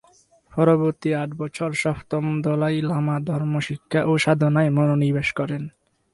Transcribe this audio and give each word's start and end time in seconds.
পরবর্তী 0.53 1.09
আট 1.13 1.29
বছর 1.37 1.69
সপ্তম 1.83 2.23
দলাই 2.41 2.77
লামা 2.81 3.17
ধর্ম 3.27 3.53
শিক্ষা 3.59 4.01
ও 4.05 4.11
সাধনায় 4.17 4.71
মনোনিবেশ 4.71 5.29
করেন। 5.33 5.63